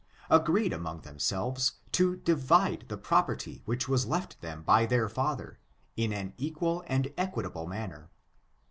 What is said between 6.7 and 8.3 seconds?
and equitable manner.